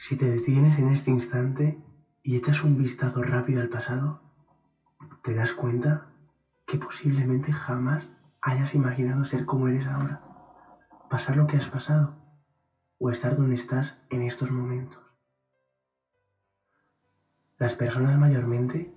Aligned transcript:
Si 0.00 0.14
te 0.14 0.30
detienes 0.30 0.78
en 0.78 0.90
este 0.90 1.10
instante 1.10 1.76
y 2.22 2.36
echas 2.36 2.62
un 2.62 2.76
vistazo 2.76 3.20
rápido 3.20 3.60
al 3.60 3.68
pasado, 3.68 4.20
te 5.24 5.34
das 5.34 5.52
cuenta 5.52 6.06
que 6.66 6.78
posiblemente 6.78 7.52
jamás 7.52 8.08
hayas 8.40 8.76
imaginado 8.76 9.24
ser 9.24 9.44
como 9.44 9.66
eres 9.66 9.86
ahora, 9.86 10.22
pasar 11.10 11.34
lo 11.34 11.48
que 11.48 11.56
has 11.56 11.66
pasado 11.66 12.14
o 12.98 13.10
estar 13.10 13.34
donde 13.34 13.56
estás 13.56 13.98
en 14.08 14.22
estos 14.22 14.52
momentos. 14.52 15.02
Las 17.58 17.74
personas 17.74 18.16
mayormente 18.16 18.92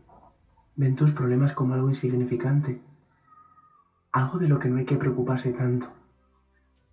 ven 0.75 0.95
tus 0.95 1.13
problemas 1.13 1.51
como 1.51 1.73
algo 1.73 1.89
insignificante, 1.89 2.79
algo 4.11 4.37
de 4.37 4.47
lo 4.47 4.59
que 4.59 4.69
no 4.69 4.75
hay 4.75 4.85
que 4.85 4.97
preocuparse 4.97 5.51
tanto, 5.51 5.91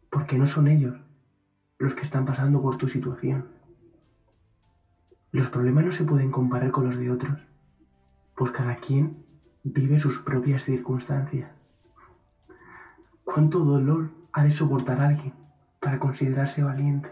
porque 0.08 0.38
no 0.38 0.46
son 0.46 0.66
ellos 0.66 0.96
los 1.76 1.94
que 1.94 2.04
están 2.04 2.24
pasando 2.24 2.62
por 2.62 2.76
tu 2.76 2.88
situación. 2.88 3.58
Los 5.30 5.50
problemas 5.50 5.84
no 5.84 5.92
se 5.92 6.04
pueden 6.04 6.30
comparar 6.30 6.70
con 6.70 6.84
los 6.84 6.96
de 6.96 7.10
otros, 7.10 7.38
pues 8.34 8.50
cada 8.50 8.76
quien 8.76 9.26
vive 9.62 9.98
sus 9.98 10.20
propias 10.20 10.64
circunstancias. 10.64 11.50
¿Cuánto 13.24 13.58
dolor 13.62 14.10
ha 14.32 14.42
de 14.42 14.52
soportar 14.52 15.00
alguien 15.02 15.34
para 15.80 15.98
considerarse 15.98 16.62
valiente? 16.62 17.10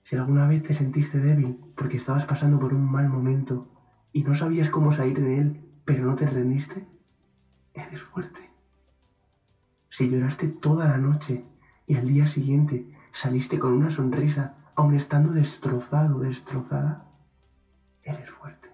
Si 0.00 0.16
alguna 0.16 0.46
vez 0.46 0.62
te 0.62 0.72
sentiste 0.72 1.18
débil 1.18 1.60
porque 1.74 1.98
estabas 1.98 2.24
pasando 2.24 2.58
por 2.58 2.72
un 2.72 2.90
mal 2.90 3.10
momento 3.10 3.68
y 4.10 4.22
no 4.22 4.34
sabías 4.34 4.70
cómo 4.70 4.90
salir 4.90 5.20
de 5.20 5.38
él, 5.38 5.60
pero 5.84 6.06
no 6.06 6.14
te 6.14 6.26
rendiste, 6.26 6.86
eres 7.74 8.02
fuerte. 8.02 8.48
Si 9.90 10.08
lloraste 10.08 10.48
toda 10.48 10.88
la 10.88 10.96
noche 10.96 11.44
y 11.86 11.96
al 11.96 12.06
día 12.06 12.26
siguiente 12.26 12.90
saliste 13.12 13.58
con 13.58 13.72
una 13.72 13.90
sonrisa, 13.90 14.54
aun 14.78 14.94
estando 14.94 15.32
destrozado 15.32 16.20
destrozada, 16.20 17.04
eres 18.04 18.30
fuerte. 18.30 18.68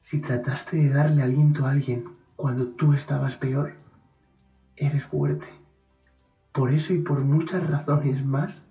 Si 0.00 0.20
trataste 0.20 0.78
de 0.78 0.88
darle 0.88 1.22
aliento 1.22 1.64
a 1.64 1.70
alguien 1.70 2.16
cuando 2.34 2.66
tú 2.66 2.92
estabas 2.92 3.36
peor, 3.36 3.76
eres 4.74 5.04
fuerte. 5.06 5.46
Por 6.50 6.72
eso 6.72 6.92
y 6.92 6.98
por 6.98 7.20
muchas 7.20 7.64
razones 7.70 8.24
más, 8.24 8.64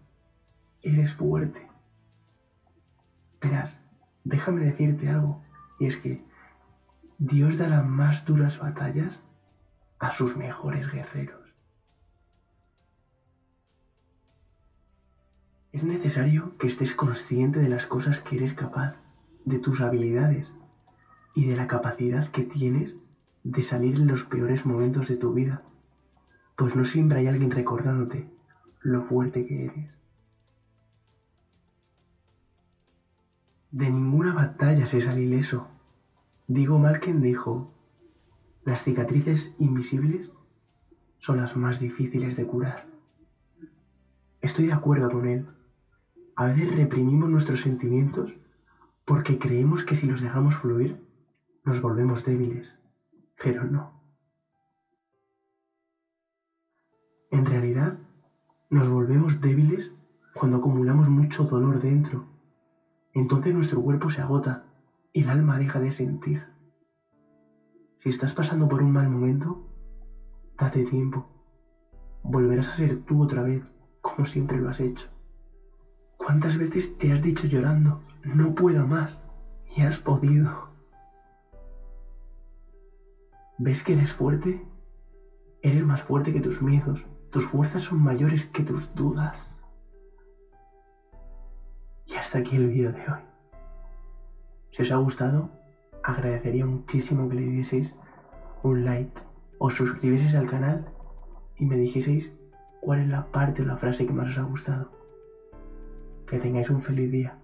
eres 0.82 1.14
fuerte. 1.14 1.66
Verás, 3.40 3.80
déjame 4.26 4.66
decirte 4.66 5.08
algo, 5.08 5.42
y 5.80 5.86
es 5.86 5.96
que 5.96 6.22
Dios 7.20 7.58
da 7.58 7.70
las 7.70 7.86
más 7.86 8.26
duras 8.26 8.60
batallas 8.60 9.24
a 10.00 10.12
sus 10.12 10.36
mejores 10.36 10.92
guerreros. 10.92 11.43
Es 15.84 15.90
necesario 15.90 16.56
que 16.58 16.68
estés 16.68 16.94
consciente 16.94 17.60
de 17.60 17.68
las 17.68 17.86
cosas 17.86 18.22
que 18.22 18.38
eres 18.38 18.54
capaz, 18.54 18.96
de 19.44 19.60
tus 19.60 19.82
habilidades 19.82 20.54
y 21.36 21.44
de 21.44 21.58
la 21.58 21.68
capacidad 21.68 22.26
que 22.30 22.44
tienes 22.44 22.96
de 23.44 23.64
salir 23.64 24.00
en 24.00 24.08
los 24.08 24.24
peores 24.24 24.66
momentos 24.66 25.10
de 25.10 25.18
tu 25.18 25.34
vida 25.34 25.62
pues 26.56 26.74
no 26.74 26.86
siempre 26.86 27.20
hay 27.20 27.28
alguien 27.28 27.52
recordándote 27.52 28.30
lo 28.80 29.02
fuerte 29.02 29.46
que 29.46 29.66
eres. 29.66 29.92
De 33.72 33.90
ninguna 33.90 34.32
batalla 34.32 34.86
se 34.86 35.02
sale 35.02 35.24
ileso. 35.24 35.68
Digo 36.48 36.80
mal 36.80 37.02
quien 37.02 37.22
dijo, 37.22 37.74
las 38.64 38.84
cicatrices 38.84 39.54
invisibles 39.60 40.32
son 41.20 41.42
las 41.42 41.58
más 41.58 41.82
difíciles 41.82 42.38
de 42.38 42.48
curar. 42.48 42.88
Estoy 44.40 44.68
de 44.68 44.72
acuerdo 44.72 45.10
con 45.10 45.26
él. 45.26 45.46
A 46.36 46.48
veces 46.48 46.76
reprimimos 46.76 47.30
nuestros 47.30 47.62
sentimientos 47.62 48.40
porque 49.06 49.38
creemos 49.38 49.84
que 49.84 49.96
si 49.96 50.08
los 50.08 50.20
dejamos 50.20 50.56
fluir 50.56 51.00
nos 51.64 51.80
volvemos 51.80 52.24
débiles, 52.24 52.76
pero 53.42 53.64
no. 53.66 53.94
En 57.30 57.46
realidad, 57.46 58.00
nos 58.70 58.90
volvemos 58.90 59.42
débiles 59.42 59.96
cuando 60.34 60.58
acumulamos 60.58 61.08
mucho 61.08 61.46
dolor 61.46 61.80
dentro. 61.80 62.26
Entonces 63.14 63.54
nuestro 63.54 63.82
cuerpo 63.82 64.10
se 64.10 64.22
agota 64.22 64.66
y 65.14 65.22
el 65.22 65.30
alma 65.30 65.58
deja 65.58 65.80
de 65.80 65.92
sentir. 65.92 66.42
Si 67.96 68.10
estás 68.10 68.34
pasando 68.34 68.68
por 68.68 68.82
un 68.82 68.92
mal 68.92 69.08
momento, 69.08 69.62
date 70.58 70.84
tiempo. 70.84 71.28
Volverás 72.24 72.70
a 72.70 72.76
ser 72.76 72.96
tú 72.98 73.22
otra 73.22 73.44
vez, 73.44 73.62
como 74.02 74.26
siempre 74.26 74.60
lo 74.60 74.70
has 74.70 74.80
hecho. 74.80 75.14
¿Cuántas 76.18 76.58
veces 76.58 76.98
te 76.98 77.12
has 77.12 77.22
dicho 77.22 77.48
llorando, 77.48 78.00
no 78.24 78.56
puedo 78.56 78.86
más? 78.86 79.20
Y 79.76 79.82
has 79.82 79.98
podido. 79.98 80.70
¿Ves 83.58 83.84
que 83.84 83.94
eres 83.94 84.14
fuerte? 84.14 84.66
Eres 85.62 85.84
más 85.84 86.02
fuerte 86.02 86.34
que 86.34 86.42
tus 86.42 86.62
miedos, 86.62 87.06
tus 87.30 87.46
fuerzas 87.46 87.84
son 87.84 88.04
mayores 88.04 88.46
que 88.46 88.64
tus 88.64 88.94
dudas. 88.94 89.38
Y 92.06 92.16
hasta 92.16 92.40
aquí 92.40 92.56
el 92.56 92.68
vídeo 92.68 92.92
de 92.92 93.00
hoy. 93.00 93.22
Si 94.72 94.82
os 94.82 94.92
ha 94.92 94.98
gustado, 94.98 95.50
agradecería 96.04 96.66
muchísimo 96.66 97.30
que 97.30 97.36
le 97.36 97.44
dieseis 97.44 97.94
un 98.64 98.84
like 98.84 99.22
o 99.60 99.70
suscribieseis 99.70 100.36
al 100.36 100.48
canal 100.48 100.86
y 101.58 101.66
me 101.66 101.78
dijeseis 101.78 102.32
cuál 102.82 103.00
es 103.00 103.08
la 103.08 103.32
parte 103.32 103.62
o 103.62 103.66
la 103.66 103.78
frase 103.78 104.06
que 104.06 104.14
más 104.14 104.30
os 104.30 104.38
ha 104.38 104.44
gustado. 104.44 105.03
Que 106.34 106.40
tengáis 106.40 106.72
un 106.72 106.82
feliz 106.82 107.12
día 107.12 107.38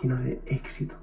lleno 0.00 0.16
de 0.16 0.36
éxito. 0.46 0.96